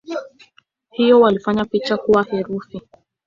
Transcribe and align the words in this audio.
Hivyo 0.89 1.19
walifanya 1.21 1.65
picha 1.65 1.97
kuwa 1.97 2.23
herufi. 2.23 2.81